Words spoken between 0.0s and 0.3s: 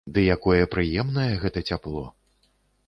Ды